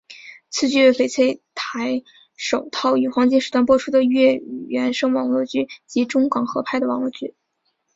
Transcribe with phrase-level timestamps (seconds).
[0.49, 2.01] 此剧为翡翠台
[2.35, 7.35] 首套于黄金时段播出的粤语原声网络剧及中港合拍网络剧。